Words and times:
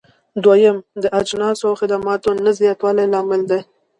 دويم: 0.43 0.77
د 1.03 1.05
اجناسو 1.19 1.63
او 1.69 1.73
خدماتو 1.81 2.29
نه 2.45 2.51
زیاتوالی 2.59 3.05
لامل 3.13 3.41
دی. 3.51 3.61